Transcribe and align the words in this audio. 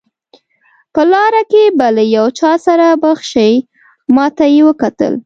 په 0.93 1.01
لاره 1.11 1.43
کې 1.51 1.63
به 1.77 1.87
له 1.95 2.03
یو 2.15 2.25
چا 2.39 2.51
سره 2.65 2.85
مخ 3.03 3.19
شئ، 3.31 3.53
ما 4.15 4.25
ته 4.37 4.45
یې 4.53 4.61
وکتل. 4.67 5.13